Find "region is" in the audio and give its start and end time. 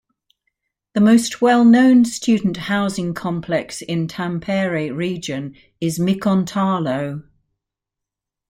4.91-5.99